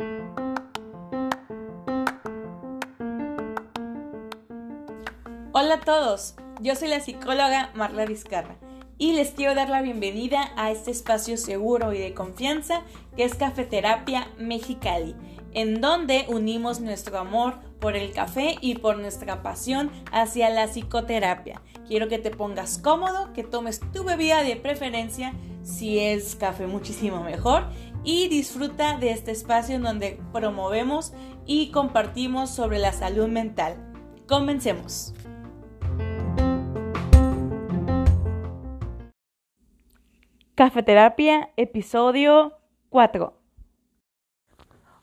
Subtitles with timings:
[0.00, 0.54] Hola
[5.74, 8.58] a todos, yo soy la psicóloga Marla Vizcarra
[8.96, 12.82] y les quiero dar la bienvenida a este espacio seguro y de confianza
[13.16, 15.16] que es Cafeterapia Mexicali,
[15.52, 21.60] en donde unimos nuestro amor por el café y por nuestra pasión hacia la psicoterapia.
[21.88, 27.22] Quiero que te pongas cómodo, que tomes tu bebida de preferencia, si es café muchísimo
[27.22, 27.64] mejor,
[28.10, 31.12] y disfruta de este espacio en donde promovemos
[31.44, 33.76] y compartimos sobre la salud mental.
[34.26, 35.12] Comencemos.
[40.54, 42.56] Cafeterapia, episodio
[42.88, 43.34] 4.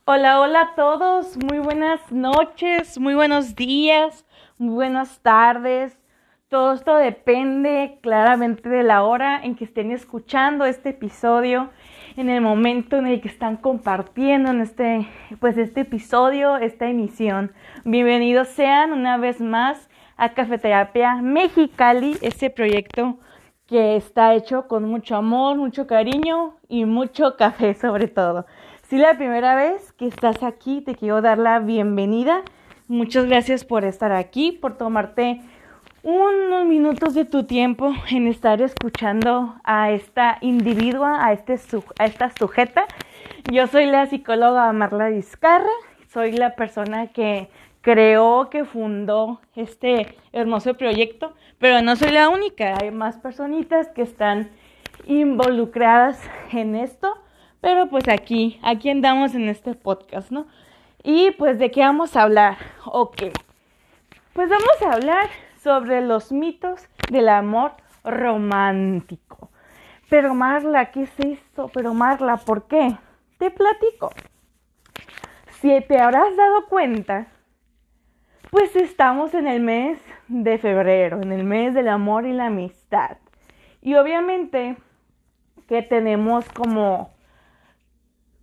[0.05, 4.25] Hola, hola a todos, muy buenas noches, muy buenos días,
[4.57, 5.99] muy buenas tardes.
[6.47, 11.69] Todo esto depende claramente de la hora en que estén escuchando este episodio,
[12.17, 15.07] en el momento en el que están compartiendo en este,
[15.39, 17.51] pues este episodio, esta emisión.
[17.83, 23.19] Bienvenidos sean una vez más a Cafeterapia Mexicali, este proyecto
[23.67, 28.45] que está hecho con mucho amor, mucho cariño y mucho café sobre todo.
[28.83, 32.43] Si es la primera vez que estás aquí, te quiero dar la bienvenida.
[32.87, 35.41] Muchas gracias por estar aquí, por tomarte
[36.05, 41.57] unos minutos de tu tiempo en estar escuchando a esta individua, a, este
[41.97, 42.85] a esta sujeta.
[43.51, 45.65] Yo soy la psicóloga Marla Vizcarra,
[46.13, 47.49] soy la persona que
[47.81, 54.03] creó, que fundó este hermoso proyecto, pero no soy la única, hay más personitas que
[54.03, 54.51] están
[55.07, 57.17] involucradas en esto,
[57.61, 60.45] pero pues aquí, aquí andamos en este podcast, ¿no?
[61.01, 63.23] Y pues de qué vamos a hablar, ok,
[64.33, 65.29] pues vamos a hablar
[65.65, 67.71] sobre los mitos del amor
[68.03, 69.49] romántico.
[70.11, 71.71] Pero Marla, ¿qué es esto?
[71.73, 72.95] Pero Marla, ¿por qué?
[73.39, 74.11] Te platico.
[75.59, 77.25] Si te habrás dado cuenta,
[78.51, 83.17] pues estamos en el mes de febrero, en el mes del amor y la amistad.
[83.81, 84.77] Y obviamente
[85.67, 87.09] que tenemos como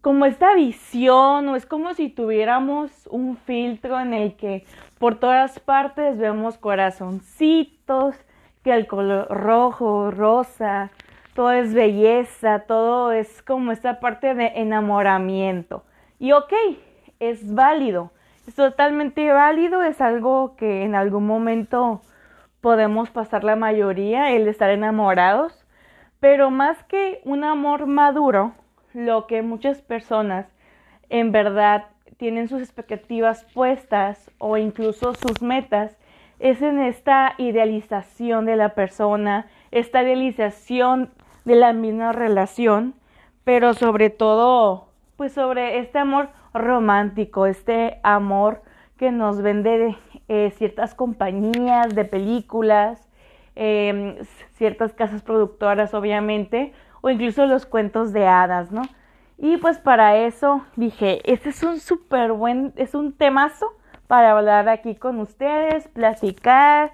[0.03, 4.67] como esta visión o es como si tuviéramos un filtro en el que
[4.99, 8.15] por todas partes vemos corazoncitos,
[8.63, 10.91] que el color rojo, rosa,
[11.35, 15.85] todo es belleza, todo es como esta parte de enamoramiento.
[16.19, 16.53] Y ok,
[17.19, 18.13] es válido
[18.47, 22.03] es totalmente válido, es algo que en algún momento
[22.61, 25.65] podemos pasar la mayoría, el estar enamorados,
[26.21, 28.53] pero más que un amor maduro,
[28.95, 30.47] lo que muchas personas
[31.09, 31.87] en verdad
[32.17, 35.97] tienen sus expectativas puestas o incluso sus metas
[36.39, 41.11] es en esta idealización de la persona, esta idealización
[41.45, 42.95] de la misma relación,
[43.45, 48.63] pero sobre todo, pues sobre este amor romántico, este amor
[48.97, 49.97] que nos vende
[50.29, 53.09] eh, ciertas compañías de películas,
[53.55, 54.17] em,
[54.55, 58.83] ciertas casas productoras obviamente, o incluso los cuentos de hadas, ¿no?
[59.37, 63.75] Y pues para eso dije, este es un súper buen, es un temazo
[64.07, 66.93] para hablar aquí con ustedes, platicar,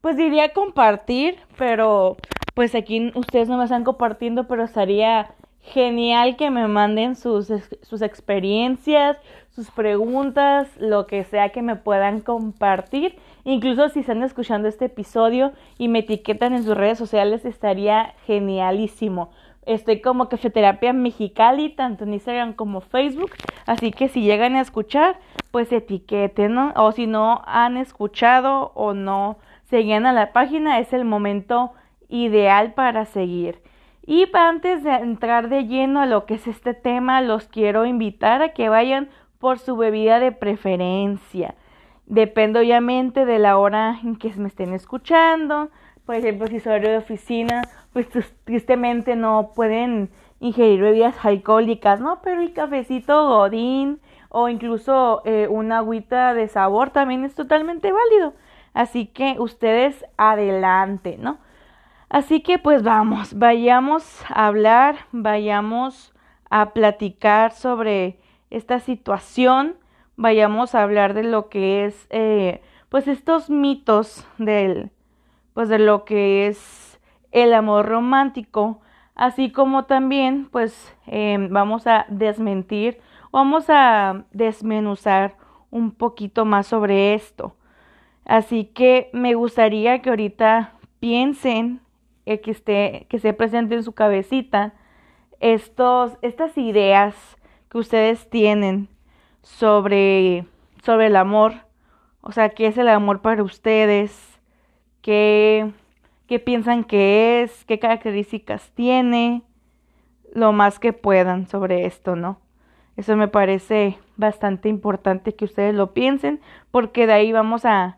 [0.00, 2.16] pues diría compartir, pero
[2.54, 8.02] pues aquí ustedes no me están compartiendo, pero estaría genial que me manden sus, sus
[8.02, 9.18] experiencias,
[9.50, 13.16] sus preguntas, lo que sea que me puedan compartir.
[13.44, 19.30] Incluso si están escuchando este episodio y me etiquetan en sus redes sociales, estaría genialísimo.
[19.66, 23.30] Estoy como Cafeterapia Mexicali, tanto en Instagram como Facebook.
[23.66, 25.18] Así que si llegan a escuchar,
[25.50, 26.72] pues etiqueten, ¿no?
[26.76, 31.72] O si no han escuchado o no seguían a la página, es el momento
[32.08, 33.62] ideal para seguir.
[34.06, 38.42] Y antes de entrar de lleno a lo que es este tema, los quiero invitar
[38.42, 41.54] a que vayan por su bebida de preferencia.
[42.06, 45.70] Depende obviamente de la hora en que me estén escuchando.
[46.10, 47.62] Por ejemplo, si soy de oficina,
[47.92, 48.08] pues
[48.42, 50.10] tristemente no pueden
[50.40, 52.20] ingerir bebidas alcohólicas, ¿no?
[52.20, 58.34] Pero el cafecito godín o incluso eh, una agüita de sabor también es totalmente válido.
[58.74, 61.38] Así que ustedes adelante, ¿no?
[62.08, 66.12] Así que pues vamos, vayamos a hablar, vayamos
[66.50, 68.18] a platicar sobre
[68.50, 69.76] esta situación,
[70.16, 74.90] vayamos a hablar de lo que es, eh, pues estos mitos del,
[75.54, 77.00] pues de lo que es
[77.32, 78.80] el amor romántico,
[79.14, 83.00] así como también pues em, vamos a desmentir,
[83.30, 85.36] vamos a desmenuzar
[85.70, 87.54] un poquito más sobre esto.
[88.24, 91.80] Así que me gustaría que ahorita piensen
[92.38, 94.74] que, esté, que se presente en su cabecita
[95.40, 97.14] estos, estas ideas
[97.70, 98.88] que ustedes tienen
[99.42, 100.46] sobre,
[100.84, 101.54] sobre el amor.
[102.20, 104.29] O sea, ¿qué es el amor para ustedes?
[105.02, 105.72] ¿Qué,
[106.26, 107.64] qué piensan que es?
[107.64, 109.42] ¿Qué características tiene?
[110.34, 112.38] Lo más que puedan sobre esto, ¿no?
[112.96, 117.96] Eso me parece bastante importante que ustedes lo piensen, porque de ahí vamos a,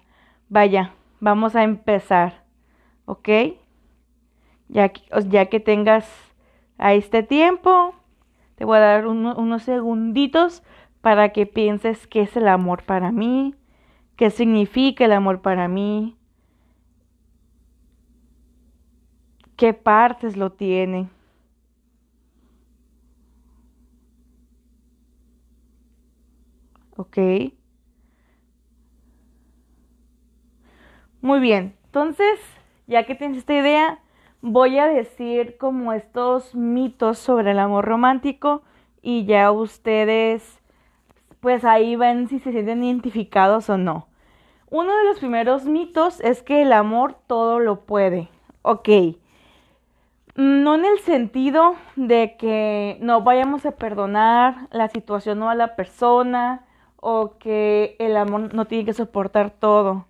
[0.49, 2.45] vaya, vamos a empezar,
[3.07, 3.29] ¿ok?
[4.69, 4.93] Ya,
[5.27, 6.09] ya que tengas
[6.79, 7.95] a este tiempo,
[8.55, 10.63] te voy a dar unos segunditos
[11.01, 13.57] para que pienses qué es el amor para mí,
[14.17, 16.17] qué significa el amor para mí,
[19.62, 21.09] qué partes lo tiene.
[26.97, 27.17] ¿Ok?
[31.20, 32.41] Muy bien, entonces,
[32.88, 34.00] ya que tienes esta idea,
[34.41, 38.65] voy a decir como estos mitos sobre el amor romántico
[39.00, 40.58] y ya ustedes
[41.38, 44.08] pues ahí ven si se sienten identificados o no.
[44.70, 48.29] Uno de los primeros mitos es que el amor todo lo puede.
[48.62, 48.88] Ok.
[50.34, 55.76] No en el sentido de que no vayamos a perdonar la situación o a la
[55.76, 56.64] persona
[56.96, 60.06] o que el amor no tiene que soportar todo,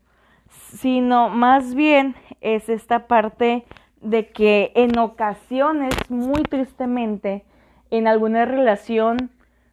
[0.48, 3.64] sino más bien es esta parte
[4.00, 7.44] de que en ocasiones, muy tristemente,
[7.90, 9.30] en alguna relación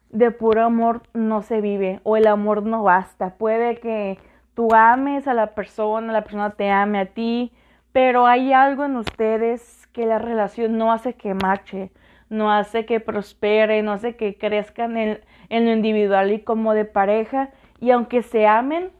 [0.08, 3.34] de puro amor no se vive o el amor no basta.
[3.34, 4.18] Puede que
[4.54, 7.52] tú ames a la persona, la persona te ame a ti,
[7.92, 11.92] pero hay algo en ustedes que la relación no hace que marche,
[12.30, 15.20] no hace que prospere, no hace que crezcan en,
[15.50, 17.50] en lo individual y como de pareja.
[17.80, 18.92] Y aunque se amen,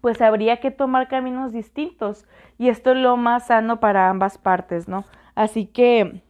[0.00, 2.28] pues habría que tomar caminos distintos.
[2.58, 5.04] Y esto es lo más sano para ambas partes, ¿no?
[5.34, 6.22] Así que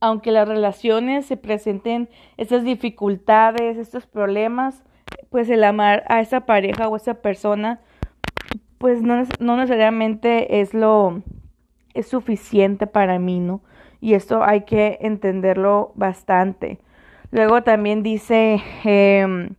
[0.00, 4.84] aunque las relaciones se presenten estas dificultades, estos problemas,
[5.30, 7.80] pues el amar a esa pareja o a esa persona,
[8.76, 11.22] pues no, no necesariamente es lo
[11.94, 13.62] es suficiente para mí, ¿no?
[14.00, 16.78] Y esto hay que entenderlo bastante.
[17.30, 19.54] Luego también dice em,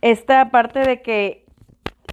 [0.00, 1.44] esta parte de que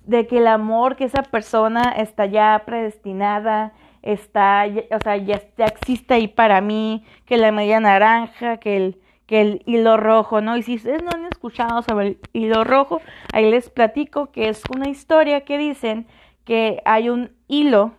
[0.05, 6.13] de que el amor que esa persona está ya predestinada, está, o sea, ya, existe
[6.13, 10.57] ahí para mí, que la media naranja, que el, que el hilo rojo, ¿no?
[10.57, 13.01] Y si ustedes no han escuchado sobre el hilo rojo,
[13.33, 16.07] ahí les platico que es una historia que dicen
[16.43, 17.93] que hay un hilo,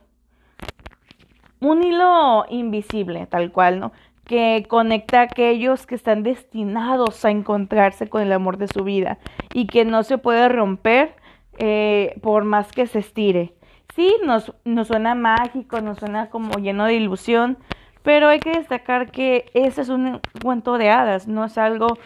[1.70, 3.92] un hilo invisible, tal cual, ¿no?
[4.24, 9.18] que conecta a aquellos que están destinados a encontrarse con el amor de su vida
[9.54, 11.14] y que no se puede romper
[11.58, 13.56] eh, por más que se estire
[13.96, 17.56] sí, nos, nos suena mágico, nos suena como lleno de ilusión,
[18.02, 21.98] pero hay que destacar que ese es un cuento de hadas, no es algo,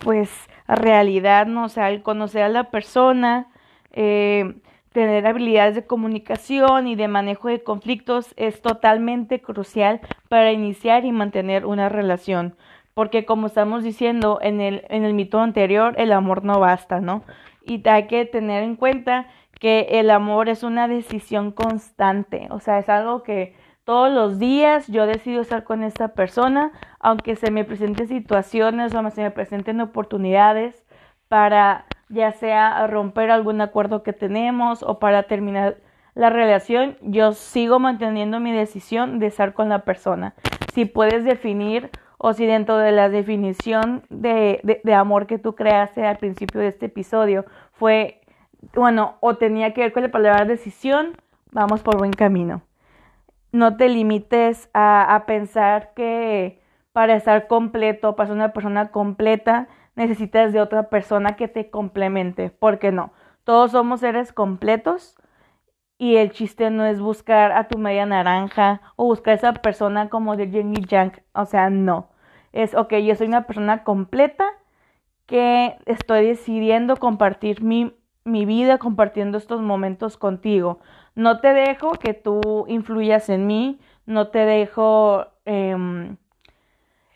[0.00, 0.30] pues,
[0.66, 3.48] realidad, no o sea, el conocer a la persona,
[3.92, 4.56] eh,
[4.96, 10.00] tener habilidades de comunicación y de manejo de conflictos es totalmente crucial
[10.30, 12.56] para iniciar y mantener una relación.
[12.94, 17.24] Porque como estamos diciendo en el, en el mito anterior, el amor no basta, ¿no?
[17.62, 19.26] Y hay que tener en cuenta
[19.60, 23.54] que el amor es una decisión constante, o sea, es algo que
[23.84, 29.10] todos los días yo decido estar con esta persona, aunque se me presenten situaciones o
[29.10, 30.86] se me presenten oportunidades
[31.28, 35.76] para ya sea romper algún acuerdo que tenemos o para terminar
[36.14, 40.34] la relación, yo sigo manteniendo mi decisión de estar con la persona.
[40.72, 46.06] Si puedes definir o si dentro de la definición de, de, amor que tú creaste
[46.06, 48.22] al principio de este episodio fue
[48.74, 51.12] bueno, o tenía que ver con la palabra decisión,
[51.52, 52.62] vamos por buen camino.
[53.52, 56.60] No te limites a, a pensar que
[56.92, 62.50] para estar completo, para ser una persona completa, necesitas de otra persona que te complemente.
[62.50, 63.12] ¿Por qué no?
[63.44, 65.16] Todos somos seres completos
[65.98, 70.08] y el chiste no es buscar a tu media naranja o buscar a esa persona
[70.08, 71.22] como de Jenny Yang.
[71.32, 72.10] O sea, no.
[72.52, 74.44] Es, ok, yo soy una persona completa
[75.26, 77.92] que estoy decidiendo compartir mi
[78.26, 80.80] mi vida compartiendo estos momentos contigo.
[81.14, 86.16] No te dejo que tú influyas en mí, no te dejo em,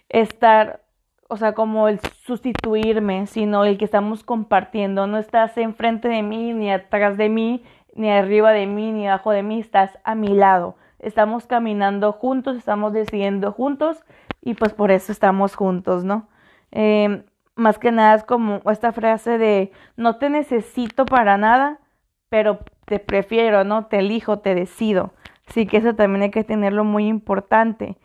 [0.08, 0.82] estar,
[1.28, 5.08] o sea, como el sustituirme, sino el que estamos compartiendo.
[5.08, 7.64] No estás enfrente de mí, ni atrás de mí,
[7.96, 10.76] ni arriba de mí, ni abajo de mí, estás a mi lado.
[11.00, 14.04] Estamos caminando juntos, estamos decidiendo juntos
[14.42, 16.28] y pues por eso estamos juntos, ¿no?
[16.70, 17.25] Eh,
[17.56, 21.80] más que nada es como esta frase de no te necesito para nada,
[22.28, 23.87] pero te prefiero, ¿no?
[23.87, 25.14] Te elijo, te decido.
[25.49, 27.96] Así que eso también hay que tenerlo muy importante.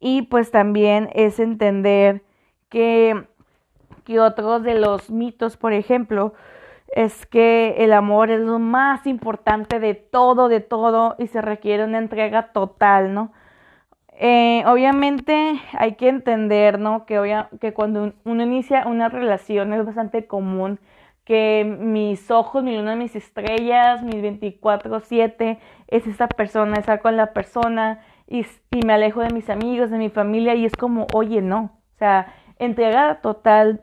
[0.00, 2.22] Y pues también es entender
[2.70, 3.28] que
[4.04, 6.34] que otros de los mitos, por ejemplo,
[6.94, 11.84] es que el amor es lo más importante de todo, de todo, y se requiere
[11.84, 13.32] una entrega total, ¿no?
[14.16, 17.04] Eh, obviamente hay que entender, ¿no?
[17.04, 20.78] Que, que cuando uno inicia una relación es bastante común
[21.24, 25.58] que mis ojos, mi luna, mis estrellas, mis 24/7
[25.88, 29.98] es esa persona, estar con la persona y, y me alejo de mis amigos, de
[29.98, 33.82] mi familia y es como, oye, no, o sea, entrega total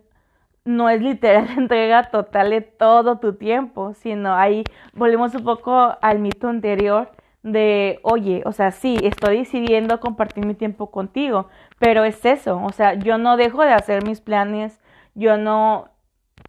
[0.65, 4.63] no es literal entrega total de todo tu tiempo, sino ahí
[4.93, 7.11] volvemos un poco al mito anterior
[7.43, 11.47] de, oye, o sea, sí, estoy decidiendo compartir mi tiempo contigo,
[11.79, 14.79] pero es eso, o sea, yo no dejo de hacer mis planes,
[15.15, 15.89] yo no,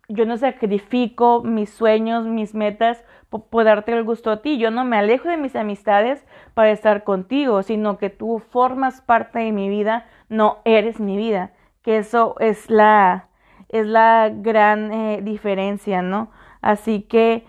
[0.09, 4.85] yo no sacrifico mis sueños, mis metas por, darte el gusto a ti, yo no
[4.85, 9.71] me alejo de mis amistades para estar contigo, sino que tú formas parte de mi
[9.71, 11.53] vida, no eres mi vida,
[11.83, 13.29] que eso es la,
[13.73, 16.31] es la gran eh, diferencia, ¿no?
[16.61, 17.45] Así que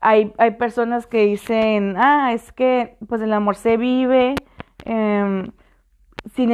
[0.00, 4.34] hay, hay personas que dicen, ah, es que pues el amor se vive,
[4.84, 5.52] em,
[6.34, 6.46] si,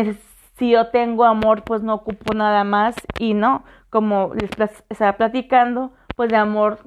[0.56, 4.50] si yo tengo amor pues no ocupo nada más y no, como les
[4.88, 6.78] estaba platicando, pues de amor,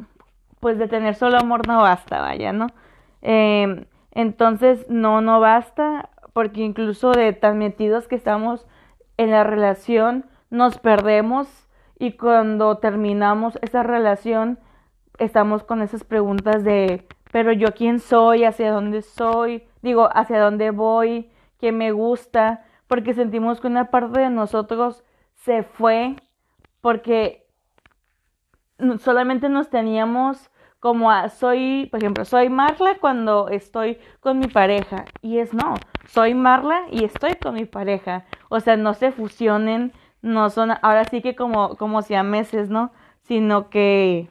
[0.59, 2.67] pues de tener solo amor no basta, vaya, ¿no?
[3.21, 8.67] Em, entonces no, no basta, porque incluso de tan metidos que estamos
[9.17, 11.66] en la relación, nos perdemos
[11.99, 14.59] y cuando terminamos esa relación,
[15.17, 20.71] estamos con esas preguntas de, pero yo quién soy, hacia dónde soy, digo, hacia dónde
[20.71, 26.15] voy, qué me gusta, porque sentimos que una parte de nosotros se fue
[26.81, 27.47] porque
[28.99, 35.05] solamente nos teníamos como a, soy, por ejemplo, soy Marla cuando estoy con mi pareja
[35.21, 35.73] y es no,
[36.07, 39.91] soy Marla y estoy con mi pareja, o sea, no se fusionen,
[40.27, 42.91] no son ahora sí que como como si a meses, ¿no?
[43.23, 44.29] Sino que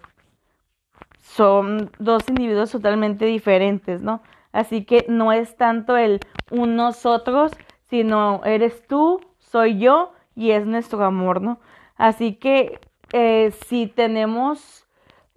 [1.21, 4.23] son dos individuos totalmente diferentes, ¿no?
[4.53, 7.53] Así que no es tanto el un nosotros,
[7.91, 11.59] sino eres tú, soy yo y es nuestro amor, ¿no?
[11.97, 12.81] Así que
[13.13, 14.87] eh, si tenemos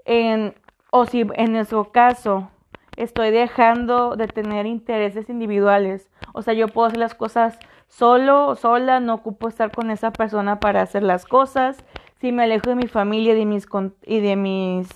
[0.06, 0.56] en,
[0.92, 2.50] o si en nuestro caso
[3.00, 8.56] estoy dejando de tener intereses individuales, o sea, yo puedo hacer las cosas solo o
[8.56, 11.84] sola, no ocupo estar con esa persona para hacer las cosas,
[12.20, 13.68] si me alejo de mi familia de mis,
[14.06, 14.88] y de mis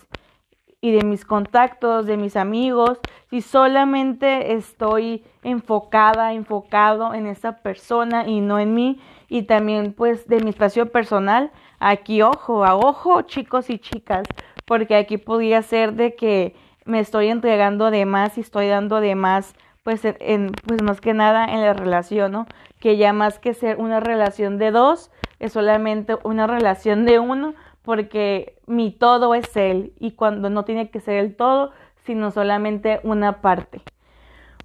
[0.81, 8.27] y de mis contactos, de mis amigos, si solamente estoy enfocada, enfocado en esa persona
[8.27, 13.21] y no en mí, y también pues de mi espacio personal, aquí ojo, a ojo
[13.21, 14.27] chicos y chicas,
[14.65, 16.53] porque aquí podría ser de que
[16.85, 21.13] me estoy entregando de más y estoy dando de más, pues, en, pues más que
[21.13, 22.45] nada en la relación, ¿no?
[22.79, 27.53] Que ya más que ser una relación de dos, es solamente una relación de uno,
[27.81, 31.71] porque mi todo es Él y cuando no tiene que ser el todo,
[32.05, 33.81] sino solamente una parte.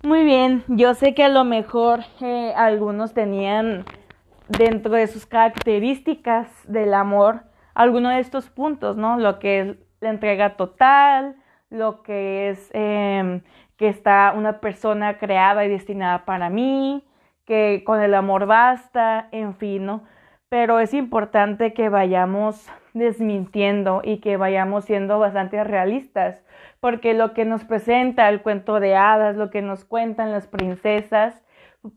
[0.02, 3.84] Muy bien, yo sé que a lo mejor eh, algunos tenían
[4.48, 7.42] dentro de sus características del amor
[7.74, 9.18] alguno de estos puntos, ¿no?
[9.18, 11.36] Lo que es la entrega total,
[11.70, 13.42] lo que es em,
[13.76, 17.04] que está una persona creada y destinada para mí,
[17.46, 20.00] que con el amor basta, en fin.
[20.48, 26.42] Pero es importante que vayamos desmintiendo y que vayamos siendo bastante realistas,
[26.80, 31.42] porque lo que nos presenta el cuento de hadas, lo que nos cuentan las princesas,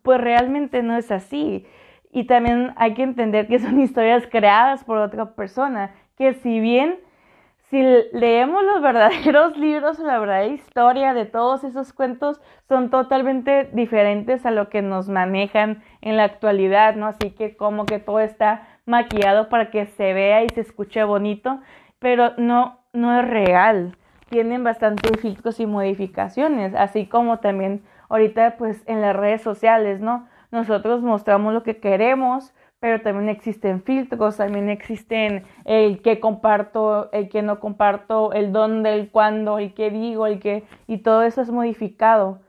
[0.04, 1.66] pues realmente no es así.
[2.12, 7.00] Y también hay que entender que son historias creadas por otra persona, que si bien
[7.72, 14.46] si leemos los verdaderos libros la verdadera historia de todos esos cuentos, son totalmente diferentes
[14.46, 17.08] a lo que nos manejan en la actualidad, ¿no?
[17.08, 21.62] Así que como que todo está maquillado para que se vea y se escuche bonito,
[22.00, 23.98] pero no, no es real.
[24.30, 30.28] Tienen bastantes filtros y modificaciones, así como también ahorita pues en las redes sociales, ¿no?
[30.52, 37.30] Nosotros mostramos lo que queremos, pero también existen filtros, también existen el que comparto, el
[37.30, 41.42] que no comparto, el dónde, el cuándo, el que digo, el que, y todo eso
[41.44, 42.40] es modificado.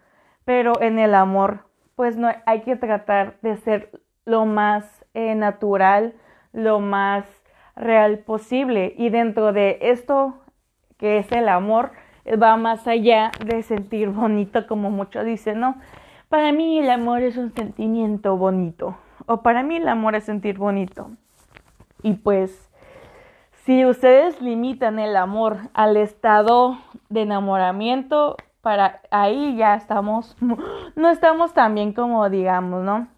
[0.46, 3.90] Pero en el amor, pues no hay que tratar de ser
[4.24, 6.14] lo más eh, natural,
[6.54, 7.26] lo más
[7.76, 8.94] real posible.
[8.96, 10.34] Y dentro de esto
[10.96, 11.92] que es el amor,
[12.42, 15.76] va más allá de sentir bonito, como muchos dicen, ¿no?
[16.30, 18.96] Para mí el amor es un sentimiento bonito.
[19.26, 21.10] O para mí el amor es sentir bonito.
[22.02, 22.70] Y pues,
[23.64, 30.36] si ustedes limitan el amor al estado de enamoramiento, para ahí ya estamos,
[30.96, 33.08] no estamos tan bien como digamos, ¿no?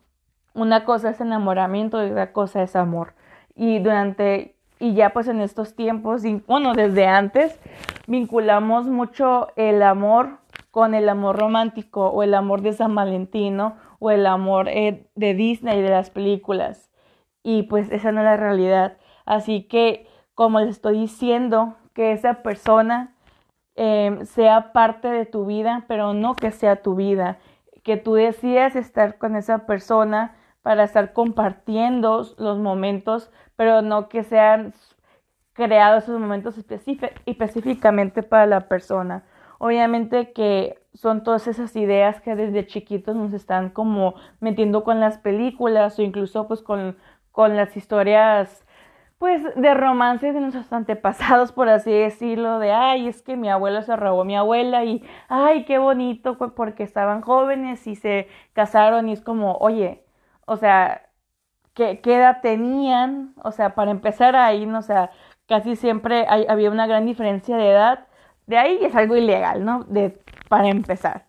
[0.55, 3.15] Una cosa es enamoramiento y otra cosa es amor
[3.57, 7.59] y durante y ya pues en estos tiempos, bueno, desde antes,
[8.07, 10.39] vinculamos mucho el amor
[10.71, 15.35] con el amor romántico o el amor de San Valentino o el amor eh, de
[15.35, 16.91] Disney, de las películas.
[17.43, 18.99] Y pues esa no es la realidad.
[19.27, 23.15] Así que, como les estoy diciendo, que esa persona
[23.77, 27.39] em, sea parte de tu vida, pero no que sea tu vida.
[27.83, 34.25] Que tú decidas estar con esa persona para estar compartiendo los momentos, pero no que
[34.25, 34.75] sean
[35.53, 36.57] creados esos momentos
[37.27, 39.25] específicamente para la persona.
[39.59, 45.19] Obviamente que son todas esas ideas que desde chiquitos nos están como metiendo con las
[45.19, 46.97] películas o incluso pues con,
[47.33, 48.65] con las historias
[49.19, 53.83] pues de romances de nuestros antepasados, por así decirlo, de ay, es que mi abuelo
[53.83, 59.09] se robó a mi abuela y ay, qué bonito porque estaban jóvenes y se casaron
[59.09, 60.05] y es como, oye,
[60.47, 61.09] o sea,
[61.75, 63.35] ¿qué, qué edad tenían?
[63.43, 65.11] O sea, para empezar ahí, o sea,
[65.49, 68.07] casi siempre había una gran diferencia de edad.
[68.47, 69.85] De ahí es algo ilegal, ¿no?
[69.85, 71.27] De, para empezar.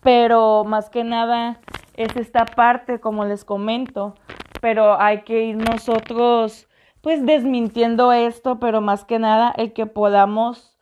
[0.00, 1.58] Pero más que nada
[1.94, 4.14] es esta parte, como les comento,
[4.60, 6.68] pero hay que ir nosotros
[7.00, 10.76] pues desmintiendo esto, pero más que nada el que podamos,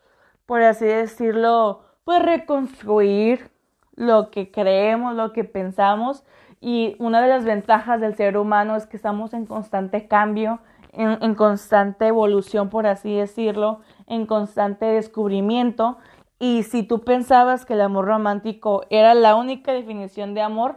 [0.47, 3.51] por así decirlo, pues reconstruir
[3.95, 6.25] lo que creemos, lo que pensamos.
[6.61, 10.61] Y una de las ventajas del ser humano es que estamos en constante cambio,
[10.97, 15.99] en, constante evolución, por así decirlo, en constante descubrimiento.
[16.39, 20.77] Y si tú pensabas que el amor romántico era la única definición de amor,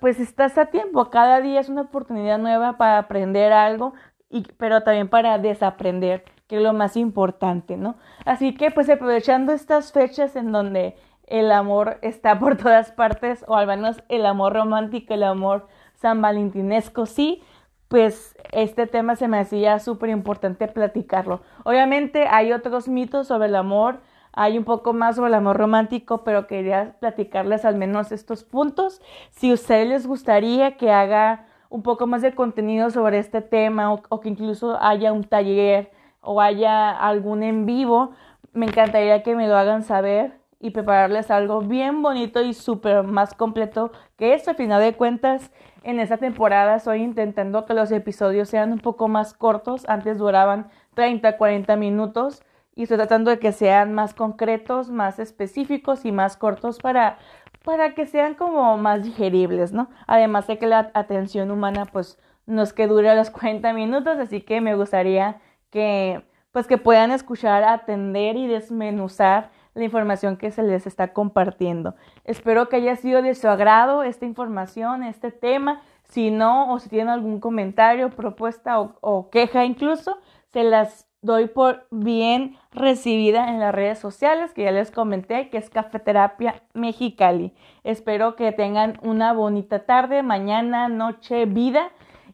[0.00, 1.10] pues estás a tiempo.
[1.10, 3.94] Cada día es una oportunidad nueva para aprender algo,
[4.30, 7.96] y, pero también para desaprender, que es lo más importante, ¿no?
[8.24, 13.56] Así que pues aprovechando estas fechas en donde el amor está por todas partes, o
[13.56, 17.42] al menos el amor romántico, el amor san valentinesco, sí,
[17.88, 21.40] pues este tema se me hacía súper importante platicarlo.
[21.64, 24.00] Obviamente hay otros mitos sobre el amor,
[24.32, 29.00] hay un poco más sobre el amor romántico, pero quería platicarles al menos estos puntos.
[29.30, 33.92] Si a ustedes les gustaría que haga un poco más de contenido sobre este tema
[33.92, 38.12] o, que incluso haya un taller o haya algún en vivo,
[38.52, 43.34] me encantaría que me lo hagan saber y prepararles algo bien bonito y súper más
[43.34, 44.50] completo que esto.
[44.50, 45.50] Al final de cuentas,
[45.82, 49.84] en esta temporada estoy intentando que los episodios sean un poco más cortos.
[49.88, 52.42] Antes duraban 30, 40 minutos
[52.74, 57.18] y estoy tratando de que sean más concretos, más específicos y más cortos para,
[57.64, 59.88] para que sean como más digeribles, ¿no?
[60.06, 64.40] Además de que la atención humana pues no es que dure los 40 minutos, así
[64.40, 65.40] que me gustaría
[65.70, 71.94] que pues que puedan escuchar, atender y desmenuzar la información que se les está compartiendo.
[72.24, 75.82] Espero que haya sido de su agrado esta información, este tema.
[76.04, 80.18] Si no, o si tienen algún comentario, propuesta o, o queja incluso,
[80.52, 85.58] se las doy por bien recibida en las redes sociales, que ya les comenté, que
[85.58, 87.52] es Cafeterapia Mexicali.
[87.84, 91.90] Espero que tengan una bonita tarde, mañana, noche, vida.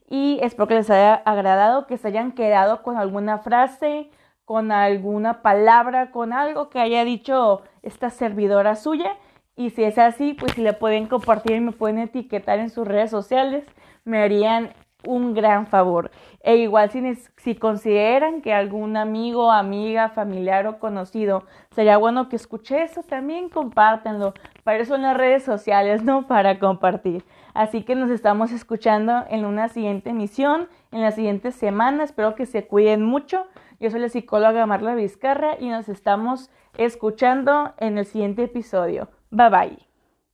[0.09, 4.11] Y espero que les haya agradado, que se hayan quedado con alguna frase,
[4.53, 9.17] con alguna palabra, con algo que haya dicho esta servidora suya.
[9.57, 12.87] Y si es así, pues si le pueden compartir y me pueden etiquetar en sus
[12.87, 13.65] redes sociales,
[14.05, 14.75] me harían
[15.07, 16.11] un gran favor.
[16.43, 22.37] E igual si, si consideran que algún amigo, amiga, familiar o conocido sería bueno que
[22.37, 24.35] escuche eso, también compártenlo.
[24.65, 26.27] Para eso en las redes sociales, ¿no?
[26.27, 27.25] Para compartir.
[27.55, 32.05] Así que nos estamos escuchando en una siguiente emisión, en la siguiente semana.
[32.05, 33.47] Espero que se cuiden mucho.
[33.81, 39.09] Yo soy la psicóloga Marla Vizcarra y nos estamos escuchando en el siguiente episodio.
[39.31, 39.92] Bye bye.